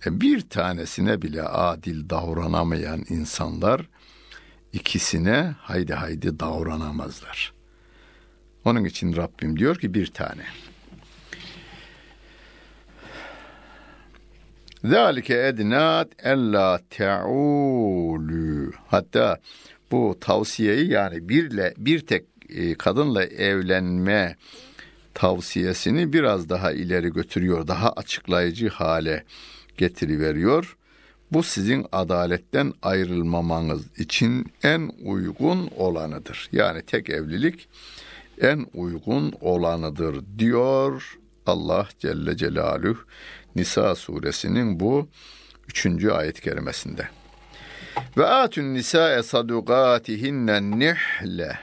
E, 0.05 0.21
bir 0.21 0.49
tanesine 0.49 1.21
bile 1.21 1.43
adil 1.43 2.09
davranamayan 2.09 3.05
insanlar 3.09 3.89
ikisine 4.73 5.55
haydi 5.61 5.93
haydi 5.93 6.39
davranamazlar. 6.39 7.53
Onun 8.65 8.85
için 8.85 9.15
Rabbim 9.15 9.59
diyor 9.59 9.75
ki 9.75 9.93
bir 9.93 10.07
tane. 10.07 10.43
Zalike 14.83 15.33
ednat 15.47 16.07
ella 16.23 16.79
te'ulu. 16.89 18.71
Hatta 18.87 19.39
bu 19.91 20.17
tavsiyeyi 20.21 20.89
yani 20.91 21.29
birle 21.29 21.73
bir 21.77 21.99
tek 21.99 22.25
e, 22.49 22.75
kadınla 22.75 23.23
evlenme 23.23 24.35
tavsiyesini 25.13 26.13
biraz 26.13 26.49
daha 26.49 26.71
ileri 26.71 27.13
götürüyor. 27.13 27.67
Daha 27.67 27.91
açıklayıcı 27.91 28.69
hale 28.69 29.23
getiriveriyor. 29.77 30.77
Bu 31.31 31.43
sizin 31.43 31.85
adaletten 31.91 32.73
ayrılmamanız 32.81 33.99
için 33.99 34.53
en 34.63 34.91
uygun 35.03 35.69
olanıdır. 35.75 36.49
Yani 36.51 36.81
tek 36.81 37.09
evlilik 37.09 37.69
en 38.41 38.65
uygun 38.73 39.33
olanıdır 39.41 40.23
diyor 40.37 41.17
Allah 41.45 41.87
Celle 41.99 42.37
Celaluhu 42.37 42.97
Nisa 43.55 43.95
suresinin 43.95 44.79
bu 44.79 45.07
üçüncü 45.67 46.11
ayet 46.11 46.41
kerimesinde. 46.41 47.09
Ve 48.17 48.25
atun 48.25 48.73
nisa'e 48.73 49.23
sadukatihinne 49.23 50.61
nihle 50.61 51.59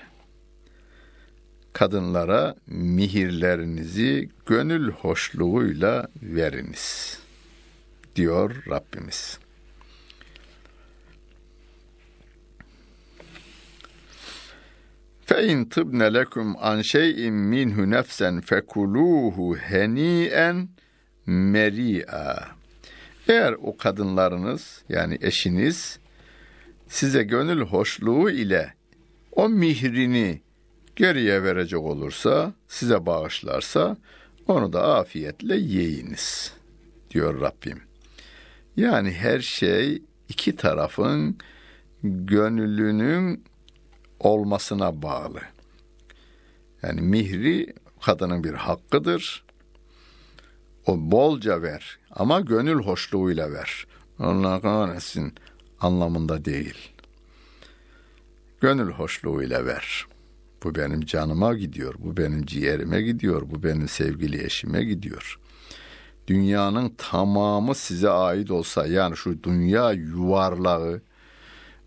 kadınlara 1.73 2.55
mihirlerinizi 2.67 4.31
gönül 4.47 4.91
hoşluğuyla 4.91 6.09
veriniz 6.23 7.19
diyor 8.17 8.63
Rabbimiz. 8.71 9.39
Fe 15.37 15.47
in 15.47 15.65
tibne 15.65 16.15
lekum 16.15 16.57
an 16.61 16.83
şey'in 16.83 17.35
minhu 17.35 17.91
nefsen 17.91 18.41
fekuluhu 18.41 19.57
heni'en 19.57 20.69
meri'a. 21.27 22.49
Eğer 23.29 23.53
o 23.53 23.77
kadınlarınız 23.77 24.83
yani 24.89 25.19
eşiniz 25.21 25.99
size 26.89 27.23
gönül 27.23 27.61
hoşluğu 27.61 28.31
ile 28.31 28.75
o 29.33 29.49
mihrini 29.49 30.41
geriye 30.97 31.43
verecek 31.43 31.81
olursa, 31.81 32.53
size 32.69 33.07
bağışlarsa 33.07 33.97
onu 34.49 34.73
da 34.73 34.97
afiyetle 34.97 35.57
yiyiniz 35.57 36.53
diyor 37.11 37.41
Rabbim. 37.41 37.81
Yani 38.77 39.13
her 39.13 39.41
şey 39.41 40.03
iki 40.29 40.57
tarafın 40.57 41.39
gönlünün 42.03 43.45
olmasına 44.27 45.03
bağlı. 45.03 45.41
Yani 46.83 47.01
mihri 47.01 47.75
kadının 48.01 48.45
bir 48.45 48.55
hakkıdır. 48.55 49.45
O 50.87 50.95
bolca 50.99 51.63
ver 51.63 51.99
ama 52.11 52.41
gönül 52.41 52.83
hoşluğuyla 52.83 53.53
ver. 53.53 53.87
Allah 54.19 54.61
kahretsin 54.61 55.35
anlamında 55.81 56.45
değil. 56.45 56.93
Gönül 58.61 58.91
hoşluğuyla 58.93 59.67
ver. 59.67 60.07
Bu 60.63 60.75
benim 60.75 61.01
canıma 61.01 61.55
gidiyor, 61.55 61.95
bu 61.99 62.17
benim 62.17 62.47
ciğerime 62.47 63.03
gidiyor, 63.03 63.43
bu 63.51 63.63
benim 63.63 63.89
sevgili 63.89 64.45
eşime 64.45 64.85
gidiyor. 64.85 65.39
Dünyanın 66.27 66.95
tamamı 66.99 67.75
size 67.75 68.11
ait 68.11 68.51
olsa 68.51 68.87
yani 68.87 69.17
şu 69.17 69.43
dünya 69.43 69.93
yuvarlağı 69.93 71.01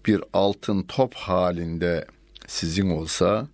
bir 0.05 0.23
altın 0.33 0.81
top 0.83 1.13
halinde 1.13 2.05
sizin 2.49 2.89
olsa 2.89 3.47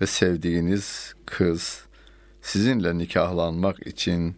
ve 0.00 0.06
sevdiğiniz 0.06 1.14
kız 1.26 1.84
sizinle 2.42 2.98
nikahlanmak 2.98 3.86
için 3.86 4.36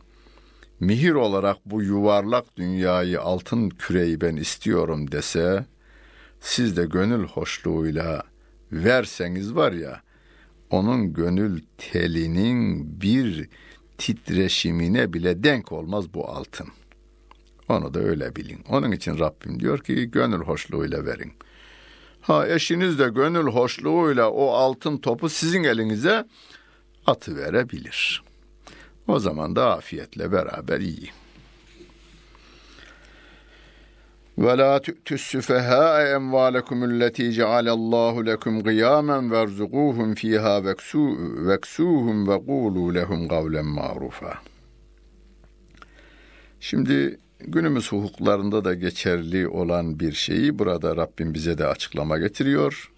mihir 0.80 1.12
olarak 1.12 1.56
bu 1.66 1.82
yuvarlak 1.82 2.56
dünyayı 2.56 3.20
altın 3.20 3.68
küreyi 3.70 4.20
ben 4.20 4.36
istiyorum 4.36 5.12
dese 5.12 5.64
siz 6.40 6.76
de 6.76 6.84
gönül 6.84 7.24
hoşluğuyla 7.26 8.22
verseniz 8.72 9.54
var 9.54 9.72
ya 9.72 10.02
onun 10.70 11.12
gönül 11.12 11.62
telinin 11.78 12.86
bir 13.00 13.48
titreşimine 13.98 15.12
bile 15.12 15.44
denk 15.44 15.72
olmaz 15.72 16.14
bu 16.14 16.28
altın. 16.28 16.68
Onu 17.68 17.94
da 17.94 18.00
öyle 18.00 18.36
bilin. 18.36 18.64
Onun 18.68 18.92
için 18.92 19.18
Rabbim 19.18 19.60
diyor 19.60 19.78
ki 19.78 20.10
gönül 20.10 20.40
hoşluğuyla 20.40 21.06
verin. 21.06 21.32
Ha 22.22 22.48
eşiniz 22.48 22.98
de 22.98 23.08
gönül 23.08 23.46
hoşluğuyla 23.46 24.30
o 24.30 24.50
altın 24.50 24.96
topu 24.96 25.28
sizin 25.28 25.64
elinize 25.64 26.24
atı 27.06 27.36
verebilir. 27.36 28.22
O 29.08 29.18
zaman 29.18 29.56
da 29.56 29.76
afiyetle 29.76 30.32
beraber 30.32 30.80
yiyin. 30.80 31.10
Ve 34.38 34.58
la 34.58 34.80
tu'tus 34.80 35.22
sufaha 35.22 36.08
emvalakum 36.08 36.82
allati 36.82 37.32
cealallahu 37.32 38.26
lekum 38.26 38.62
kıyamen 38.62 39.30
verzuquhum 39.30 40.14
fiha 40.14 40.64
veksuhum 41.48 42.28
ve 42.28 42.38
qulu 42.46 42.94
lehum 42.94 43.28
kavlen 43.28 43.66
ma'rufa. 43.66 44.34
Şimdi 46.60 47.18
günümüz 47.46 47.92
hukuklarında 47.92 48.64
da 48.64 48.74
geçerli 48.74 49.48
olan 49.48 50.00
bir 50.00 50.12
şeyi 50.12 50.58
burada 50.58 50.96
Rabbim 50.96 51.34
bize 51.34 51.58
de 51.58 51.66
açıklama 51.66 52.18
getiriyor. 52.18 52.92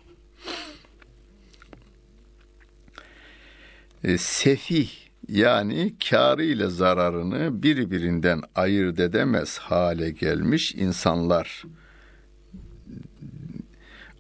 E, 4.05 4.19
sefih 4.19 4.89
yani 5.29 5.95
karı 6.11 6.45
ile 6.45 6.67
zararını 6.67 7.63
birbirinden 7.63 8.43
ayırt 8.55 9.01
edemez 9.01 9.59
hale 9.59 10.11
gelmiş 10.11 10.75
insanlar. 10.75 11.65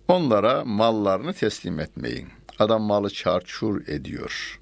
Onlara 0.08 0.64
mallarını 0.64 1.32
teslim 1.32 1.80
etmeyin. 1.80 2.28
Adam 2.58 2.82
malı 2.82 3.10
çarçur 3.10 3.88
ediyor. 3.88 4.60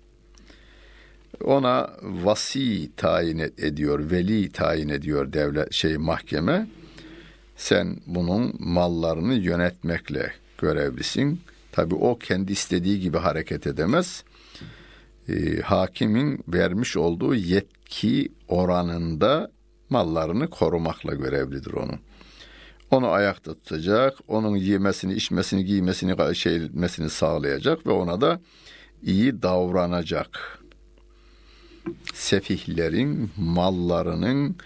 Ona 1.45 1.91
vasi 2.03 2.91
tayin 2.97 3.39
ediyor, 3.39 4.11
veli 4.11 4.53
tayin 4.53 4.89
ediyor 4.89 5.33
devlet 5.33 5.73
şey 5.73 5.97
mahkeme. 5.97 6.67
Sen 7.57 7.97
bunun 8.07 8.55
mallarını 8.59 9.35
yönetmekle 9.35 10.33
görevlisin. 10.59 11.41
Tabi 11.73 11.95
o 11.95 12.19
kendi 12.19 12.53
istediği 12.53 13.01
gibi 13.01 13.19
hareket 13.19 13.67
edemez 13.67 14.25
e, 15.29 15.61
hakimin 15.61 16.45
vermiş 16.49 16.97
olduğu 16.97 17.35
yetki 17.35 18.29
oranında 18.49 19.51
mallarını 19.91 20.51
korumakla 20.51 21.15
görevlidir 21.15 21.73
onun. 21.73 22.01
Onu 22.91 23.09
ayakta 23.09 23.55
tutacak, 23.55 24.19
onun 24.29 24.57
yemesini, 24.57 25.15
içmesini, 25.15 25.65
giymesini, 25.65 26.35
şeymesini 26.35 27.11
sağlayacak 27.11 27.87
ve 27.87 27.91
ona 27.91 28.21
da 28.21 28.41
iyi 29.03 29.43
davranacak. 29.43 30.62
Sefihlerin 32.15 33.31
mallarının 33.37 34.57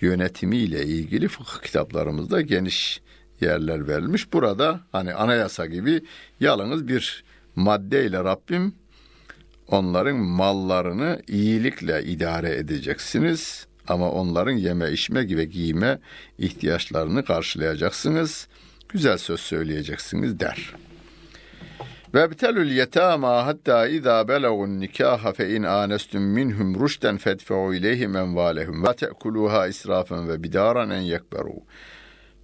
yönetimiyle 0.00 0.86
ilgili 0.86 1.28
fıkıh 1.28 1.62
kitaplarımızda 1.62 2.40
geniş 2.40 3.00
yerler 3.40 3.88
verilmiş. 3.88 4.32
Burada 4.32 4.80
hani 4.92 5.14
anayasa 5.14 5.66
gibi 5.66 6.02
yalnız 6.40 6.88
bir 6.88 7.24
maddeyle 7.56 8.18
Rabbim 8.18 8.74
onların 9.68 10.16
mallarını 10.16 11.22
iyilikle 11.28 12.04
idare 12.04 12.56
edeceksiniz 12.56 13.66
ama 13.88 14.10
onların 14.10 14.52
yeme 14.52 14.92
içme 14.92 15.24
gibi 15.24 15.50
giyme 15.50 15.98
ihtiyaçlarını 16.38 17.24
karşılayacaksınız. 17.24 18.48
Güzel 18.88 19.18
söz 19.18 19.40
söyleyeceksiniz 19.40 20.40
der. 20.40 20.74
وابتلوا 22.14 22.62
اليتامى 22.62 23.44
حتى 23.48 23.72
إذا 23.72 24.22
بلغوا 24.22 24.66
النكاح 24.66 25.30
فإن 25.30 25.64
آنستم 25.64 26.22
منهم 26.22 26.82
رشدا 26.82 27.16
فادفعوا 27.16 27.74
إليهم 27.74 28.16
أموالهم 28.16 28.86
لا 28.86 28.92
تأكلوها 28.92 29.68
إسرافا 29.68 30.16
وبدارا 30.16 30.84
أن 30.84 31.02
يكبروا. 31.02 31.60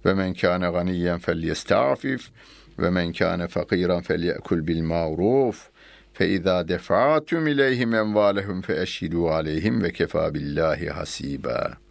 ومن 0.05 0.33
كان 0.33 0.63
غنيا 0.63 1.17
فليستعفف 1.17 2.31
ومن 2.79 3.11
كان 3.11 3.47
فقيرا 3.47 3.99
فليأكل 3.99 4.61
بالمعروف. 4.61 5.69
فإذا 6.13 6.61
دفعتم 6.61 7.47
إليهم 7.47 7.95
أموالهم 7.95 8.61
فأشهدوا 8.61 9.31
عليهم 9.31 9.85
وكفى 9.85 10.29
بالله 10.33 10.93
حسيبا. 10.93 11.86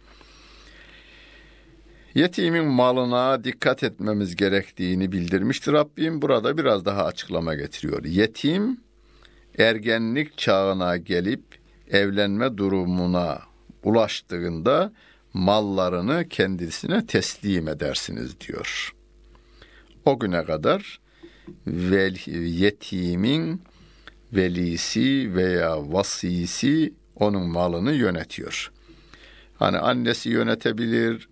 Yetimin 2.15 2.65
malına 2.65 3.43
dikkat 3.43 3.83
etmemiz 3.83 4.35
gerektiğini 4.35 5.11
bildirmiştir 5.11 5.73
Rabbim. 5.73 6.21
Burada 6.21 6.57
biraz 6.57 6.85
daha 6.85 7.05
açıklama 7.05 7.55
getiriyor. 7.55 8.05
Yetim 8.05 8.77
ergenlik 9.57 10.37
çağına 10.37 10.97
gelip 10.97 11.43
evlenme 11.91 12.57
durumuna 12.57 13.41
ulaştığında 13.83 14.93
mallarını 15.33 16.29
kendisine 16.29 17.05
teslim 17.05 17.67
edersiniz 17.67 18.39
diyor. 18.39 18.93
O 20.05 20.19
güne 20.19 20.43
kadar 20.43 20.99
vel, 21.67 22.17
yetimin 22.45 23.61
velisi 24.33 25.35
veya 25.35 25.93
vasisi 25.93 26.93
onun 27.15 27.47
malını 27.47 27.93
yönetiyor. 27.93 28.71
Hani 29.55 29.77
annesi 29.77 30.29
yönetebilir, 30.29 31.29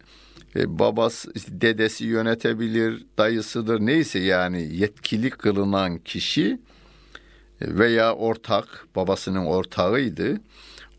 babası, 0.56 1.32
dedesi 1.36 2.06
yönetebilir, 2.06 3.06
dayısıdır 3.18 3.80
neyse 3.80 4.20
yani 4.20 4.76
yetkili 4.76 5.30
kılınan 5.30 5.98
kişi 5.98 6.60
e, 7.62 7.78
veya 7.78 8.16
ortak, 8.16 8.88
babasının 8.96 9.46
ortağıydı. 9.46 10.42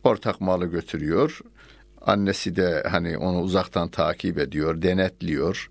Ortak 0.05 0.40
malı 0.40 0.66
götürüyor. 0.66 1.40
Annesi 2.01 2.57
de 2.57 2.83
hani 2.90 3.19
onu 3.19 3.40
uzaktan 3.40 3.88
takip 3.88 4.38
ediyor, 4.38 4.83
denetliyor. 4.83 5.71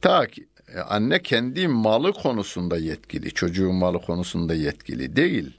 Ta 0.00 0.26
ki 0.26 0.46
e, 0.74 0.78
anne 0.78 1.22
kendi 1.22 1.68
malı 1.68 2.12
konusunda 2.12 2.76
yetkili, 2.76 3.30
çocuğun 3.30 3.74
malı 3.74 4.02
konusunda 4.02 4.54
yetkili 4.54 5.16
değil. 5.16 5.56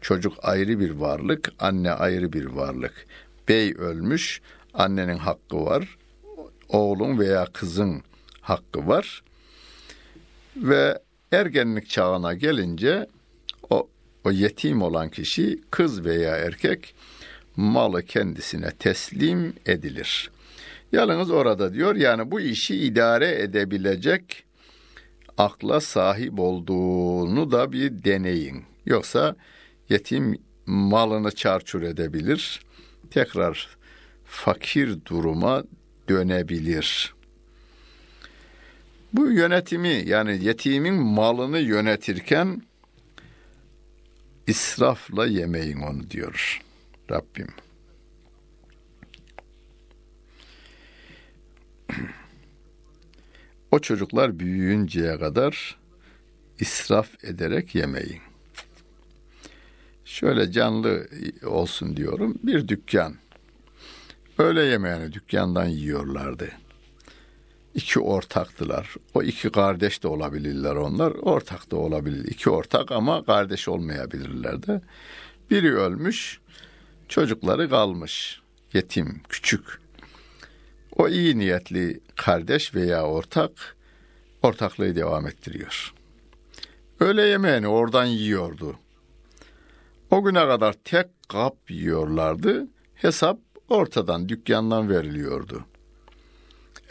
Çocuk 0.00 0.32
ayrı 0.42 0.80
bir 0.80 0.90
varlık, 0.90 1.52
anne 1.58 1.90
ayrı 1.90 2.32
bir 2.32 2.44
varlık. 2.44 3.06
Bey 3.48 3.74
ölmüş, 3.78 4.40
annenin 4.76 5.18
hakkı 5.18 5.64
var. 5.64 5.98
Oğlun 6.68 7.18
veya 7.18 7.46
kızın 7.52 8.02
hakkı 8.40 8.86
var. 8.86 9.22
Ve 10.56 10.98
ergenlik 11.32 11.88
çağına 11.88 12.34
gelince 12.34 13.06
o, 13.70 13.88
o 14.24 14.30
yetim 14.30 14.82
olan 14.82 15.08
kişi 15.10 15.60
kız 15.70 16.04
veya 16.04 16.36
erkek 16.36 16.94
malı 17.56 18.02
kendisine 18.02 18.70
teslim 18.70 19.54
edilir. 19.66 20.30
Yalnız 20.92 21.30
orada 21.30 21.74
diyor 21.74 21.96
yani 21.96 22.30
bu 22.30 22.40
işi 22.40 22.76
idare 22.76 23.42
edebilecek 23.42 24.44
akla 25.38 25.80
sahip 25.80 26.40
olduğunu 26.40 27.52
da 27.52 27.72
bir 27.72 28.04
deneyin. 28.04 28.64
Yoksa 28.86 29.36
yetim 29.88 30.38
malını 30.66 31.30
çarçur 31.30 31.82
edebilir, 31.82 32.60
tekrar 33.10 33.75
fakir 34.26 35.04
duruma 35.04 35.64
dönebilir. 36.08 37.14
Bu 39.12 39.30
yönetimi 39.30 40.02
yani 40.06 40.44
yetimin 40.44 40.94
malını 40.94 41.58
yönetirken 41.58 42.62
israfla 44.46 45.26
yemeyin 45.26 45.80
onu 45.80 46.10
diyor 46.10 46.62
Rabbim. 47.10 47.48
O 53.70 53.78
çocuklar 53.78 54.38
büyüyünceye 54.38 55.18
kadar 55.18 55.78
israf 56.58 57.24
ederek 57.24 57.74
yemeyin. 57.74 58.20
Şöyle 60.04 60.52
canlı 60.52 61.08
olsun 61.44 61.96
diyorum. 61.96 62.38
Bir 62.42 62.68
dükkan. 62.68 63.14
Öğle 64.38 64.62
yemeğini 64.62 65.12
dükkandan 65.12 65.66
yiyorlardı. 65.66 66.48
İki 67.74 68.00
ortaktılar. 68.00 68.94
O 69.14 69.22
iki 69.22 69.50
kardeş 69.50 70.02
de 70.02 70.08
olabilirler 70.08 70.74
onlar. 70.74 71.10
Ortak 71.10 71.70
da 71.70 71.76
olabilir. 71.76 72.24
İki 72.24 72.50
ortak 72.50 72.92
ama 72.92 73.24
kardeş 73.24 73.68
olmayabilirler 73.68 74.66
de. 74.66 74.80
Biri 75.50 75.76
ölmüş, 75.76 76.40
çocukları 77.08 77.70
kalmış. 77.70 78.40
Yetim, 78.72 79.20
küçük. 79.28 79.80
O 80.96 81.08
iyi 81.08 81.38
niyetli 81.38 82.00
kardeş 82.16 82.74
veya 82.74 83.06
ortak 83.06 83.76
ortaklığı 84.42 84.96
devam 84.96 85.26
ettiriyor. 85.26 85.94
Öğle 87.00 87.22
yemeğini 87.22 87.68
oradan 87.68 88.04
yiyordu. 88.04 88.76
O 90.10 90.24
güne 90.24 90.46
kadar 90.46 90.72
tek 90.72 91.06
kap 91.28 91.70
yiyorlardı. 91.70 92.66
Hesap 92.94 93.38
ortadan 93.68 94.28
dükkandan 94.28 94.88
veriliyordu. 94.88 95.64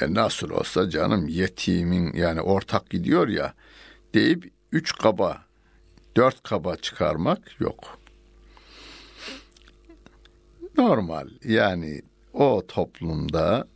E 0.01 0.13
nasıl 0.13 0.49
olsa 0.49 0.89
canım 0.89 1.27
yetimin 1.27 2.13
yani 2.13 2.41
ortak 2.41 2.89
gidiyor 2.89 3.27
ya 3.27 3.53
deyip 4.13 4.51
üç 4.71 4.95
kaba 4.95 5.45
dört 6.17 6.43
kaba 6.43 6.75
çıkarmak 6.75 7.59
yok. 7.59 7.97
Normal 10.77 11.29
yani 11.43 12.01
o 12.33 12.63
toplumda 12.67 13.67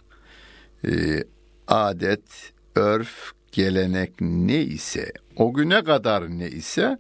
e, 0.88 1.24
adet, 1.68 2.54
örf, 2.76 3.32
gelenek 3.52 4.14
ne 4.22 4.62
ise 4.62 5.12
o 5.36 5.54
güne 5.54 5.84
kadar 5.84 6.30
ne 6.30 6.48
ise 6.48 6.98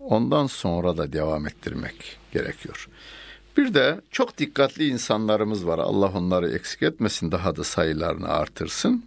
ondan 0.00 0.46
sonra 0.46 0.96
da 0.96 1.12
devam 1.12 1.46
ettirmek 1.46 2.18
gerekiyor. 2.32 2.88
Bir 3.58 3.74
de 3.74 4.00
çok 4.10 4.38
dikkatli 4.38 4.86
insanlarımız 4.88 5.66
var. 5.66 5.78
Allah 5.78 6.12
onları 6.14 6.50
eksik 6.50 6.82
etmesin, 6.82 7.32
daha 7.32 7.56
da 7.56 7.64
sayılarını 7.64 8.28
artırsın. 8.28 9.04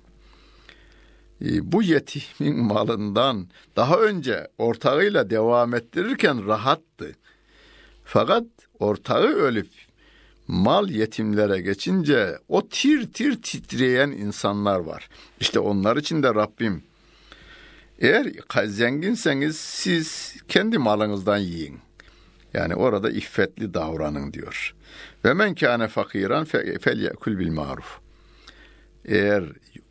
Ee, 1.41 1.71
bu 1.71 1.83
yetimin 1.83 2.63
malından 2.63 3.47
daha 3.75 3.97
önce 3.97 4.47
ortağıyla 4.57 5.29
devam 5.29 5.75
ettirirken 5.75 6.47
rahattı. 6.47 7.15
Fakat 8.05 8.43
ortağı 8.79 9.27
ölüp 9.27 9.69
mal 10.47 10.89
yetimlere 10.89 11.61
geçince 11.61 12.37
o 12.49 12.67
tir 12.67 13.13
tir 13.13 13.41
titreyen 13.41 14.11
insanlar 14.11 14.79
var. 14.79 15.09
İşte 15.39 15.59
onlar 15.59 15.97
için 15.97 16.23
de 16.23 16.35
Rabbim 16.35 16.83
eğer 17.99 18.27
zenginseniz 18.65 19.55
siz 19.57 20.35
kendi 20.47 20.77
malınızdan 20.77 21.37
yiyin. 21.37 21.79
Yani 22.53 22.75
orada 22.75 23.09
iffetli 23.09 23.73
davranın 23.73 24.33
diyor. 24.33 24.75
Ve 25.25 25.33
men 25.33 25.55
kâne 25.55 25.87
fakiran 25.87 26.45
fel 26.81 26.99
yekul 27.01 27.39
bil 27.39 27.51
maruf. 27.51 27.99
Eğer 29.05 29.43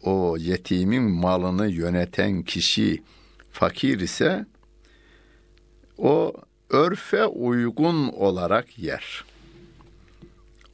o 0.03 0.37
yetimin 0.38 1.03
malını 1.03 1.68
yöneten 1.68 2.42
kişi 2.42 3.03
fakir 3.53 4.01
ise 4.01 4.46
o 5.99 6.33
örfe 6.70 7.27
uygun 7.27 8.09
olarak 8.09 8.79
yer. 8.79 9.25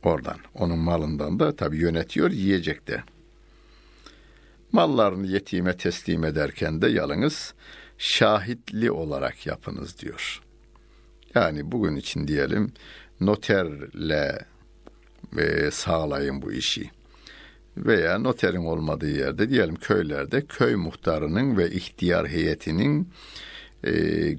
Oradan, 0.03 0.39
onun 0.55 0.79
malından 0.79 1.39
da 1.39 1.57
tabii 1.57 1.79
yönetiyor, 1.79 2.31
yiyecek 2.31 2.89
de. 2.89 3.03
Mallarını 4.73 5.27
yetime 5.27 5.77
teslim 5.77 6.25
ederken 6.25 6.83
de 6.83 6.89
yalnız 6.89 7.55
şahitli 7.99 8.91
olarak 8.91 9.47
yapınız 9.47 9.99
diyor. 9.99 10.46
Yani 11.37 11.73
bugün 11.73 11.97
için 11.97 12.29
diyelim 12.29 12.73
noterle 13.21 14.39
e, 15.39 15.71
sağlayın 15.71 16.43
bu 16.43 16.53
işi. 16.53 16.91
Veya 17.77 18.19
noterin 18.19 18.65
olmadığı 18.65 19.11
yerde 19.11 19.51
diyelim 19.51 19.75
köylerde 19.75 20.47
köy 20.47 20.75
muhtarının 20.75 21.57
ve 21.57 21.71
ihtiyar 21.71 22.29
heyetinin 22.29 23.09
e, 23.85 23.93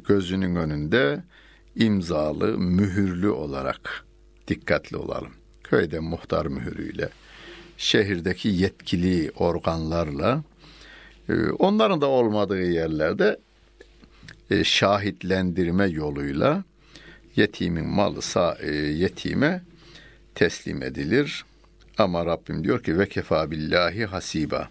gözünün 0.07 0.55
önünde 0.55 1.23
imzalı, 1.75 2.57
mühürlü 2.57 3.29
olarak 3.29 4.05
dikkatli 4.47 4.97
olalım. 4.97 5.31
Köyde 5.63 5.99
muhtar 5.99 6.45
mühürüyle, 6.45 7.09
şehirdeki 7.77 8.49
yetkili 8.49 9.31
organlarla, 9.35 10.43
e, 11.29 11.33
onların 11.49 12.01
da 12.01 12.07
olmadığı 12.07 12.71
yerlerde 12.71 13.39
e, 14.49 14.63
şahitlendirme 14.63 15.85
yoluyla 15.87 16.63
yetimin 17.37 17.85
malı 17.85 18.21
sağ, 18.21 18.57
e, 18.61 18.71
yetime 18.75 19.61
teslim 20.35 20.83
edilir. 20.83 21.45
Ama 21.97 22.25
Rabbim 22.25 22.63
diyor 22.63 22.83
ki 22.83 22.99
ve 22.99 23.09
kefa 23.09 23.51
billahi 23.51 24.05
hasiba. 24.05 24.69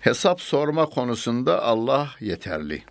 Hesap 0.00 0.40
sorma 0.40 0.86
konusunda 0.86 1.62
Allah 1.62 2.10
yeterli. 2.20 2.82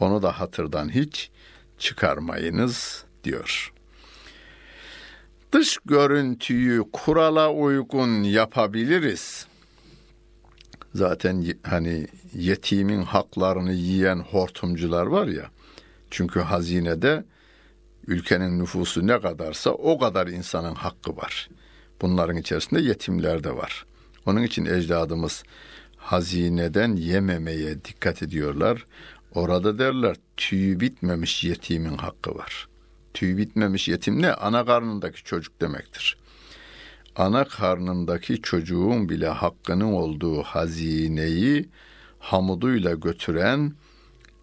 Onu 0.00 0.22
da 0.22 0.40
hatırdan 0.40 0.94
hiç 0.94 1.30
çıkarmayınız 1.78 3.04
diyor. 3.24 3.72
Dış 5.52 5.78
görüntüyü 5.84 6.84
kurala 6.92 7.52
uygun 7.52 8.22
yapabiliriz. 8.22 9.46
Zaten 10.94 11.46
hani 11.62 12.06
yetimin 12.34 13.02
haklarını 13.02 13.72
yiyen 13.72 14.18
hortumcular 14.18 15.06
var 15.06 15.26
ya. 15.26 15.50
Çünkü 16.10 16.40
hazinede 16.40 17.24
ülkenin 18.10 18.58
nüfusu 18.58 19.06
ne 19.06 19.20
kadarsa 19.20 19.70
o 19.70 19.98
kadar 19.98 20.26
insanın 20.26 20.74
hakkı 20.74 21.16
var. 21.16 21.48
Bunların 22.00 22.36
içerisinde 22.36 22.80
yetimler 22.80 23.44
de 23.44 23.56
var. 23.56 23.86
Onun 24.26 24.42
için 24.42 24.64
ecdadımız 24.64 25.42
hazineden 25.96 26.96
yememeye 26.96 27.84
dikkat 27.84 28.22
ediyorlar. 28.22 28.84
Orada 29.34 29.78
derler 29.78 30.16
tüyü 30.36 30.80
bitmemiş 30.80 31.44
yetimin 31.44 31.96
hakkı 31.96 32.34
var. 32.34 32.68
Tüyü 33.14 33.36
bitmemiş 33.36 33.88
yetim 33.88 34.22
ne? 34.22 34.32
Ana 34.32 34.64
karnındaki 34.64 35.24
çocuk 35.24 35.60
demektir. 35.60 36.16
Ana 37.16 37.44
karnındaki 37.44 38.42
çocuğun 38.42 39.08
bile 39.08 39.28
hakkının 39.28 39.92
olduğu 39.92 40.42
hazineyi 40.42 41.68
hamuduyla 42.18 42.94
götüren 42.94 43.72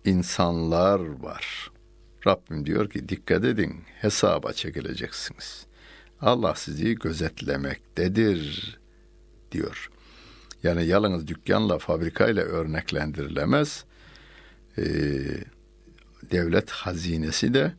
insanlar 0.05 0.99
var. 0.99 1.71
Rabbim 2.27 2.65
diyor 2.65 2.89
ki 2.89 3.09
dikkat 3.09 3.45
edin 3.45 3.75
hesaba 4.01 4.53
çekileceksiniz. 4.53 5.65
Allah 6.21 6.55
sizi 6.55 6.95
gözetlemektedir 6.95 8.79
diyor. 9.51 9.89
Yani 10.63 10.85
yalnız 10.85 11.27
dükkanla 11.27 11.77
fabrikayla 11.77 12.43
örneklendirilemez. 12.43 13.85
Ee, 14.77 14.83
devlet 16.31 16.69
hazinesi 16.69 17.53
de 17.53 17.73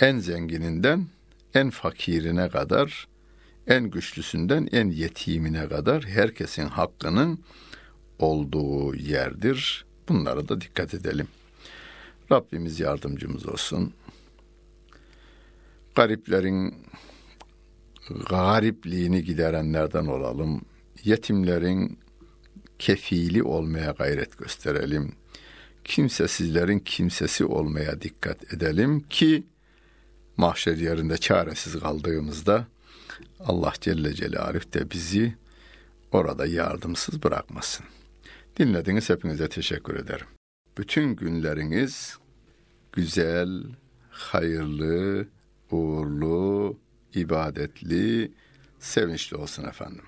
en 0.00 0.18
zengininden 0.18 1.06
en 1.54 1.70
fakirine 1.70 2.48
kadar, 2.48 3.08
en 3.66 3.90
güçlüsünden 3.90 4.68
en 4.72 4.88
yetimine 4.88 5.68
kadar 5.68 6.04
herkesin 6.04 6.66
hakkının 6.66 7.38
olduğu 8.18 8.94
yerdir. 8.94 9.84
Bunlara 10.08 10.48
da 10.48 10.60
dikkat 10.60 10.94
edelim. 10.94 11.28
Rabbimiz 12.32 12.80
yardımcımız 12.80 13.46
olsun. 13.46 13.92
Gariplerin 15.94 16.74
garipliğini 18.30 19.24
giderenlerden 19.24 20.06
olalım. 20.06 20.62
Yetimlerin 21.04 21.98
kefili 22.78 23.42
olmaya 23.42 23.90
gayret 23.90 24.38
gösterelim. 24.38 25.12
Kimsesizlerin 25.84 26.78
kimsesi 26.78 27.44
olmaya 27.44 28.00
dikkat 28.00 28.54
edelim 28.54 29.00
ki 29.00 29.44
mahşer 30.36 30.76
yerinde 30.76 31.18
çaresiz 31.18 31.80
kaldığımızda 31.80 32.66
Allah 33.40 33.72
Celle 33.80 34.14
Celaluhu 34.14 34.72
de 34.72 34.90
bizi 34.90 35.34
orada 36.12 36.46
yardımsız 36.46 37.22
bırakmasın. 37.22 37.86
Dinlediğiniz 38.58 39.10
hepinize 39.10 39.48
teşekkür 39.48 39.94
ederim. 39.96 40.35
Bütün 40.78 41.16
günleriniz 41.16 42.18
güzel, 42.92 43.62
hayırlı, 44.10 45.28
uğurlu, 45.70 46.78
ibadetli, 47.14 48.32
sevinçli 48.78 49.36
olsun 49.36 49.64
efendim. 49.64 50.04